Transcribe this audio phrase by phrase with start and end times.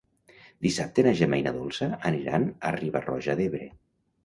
[0.65, 3.71] Dissabte na Gemma i na Dolça aniran a Riba-roja d'Ebre.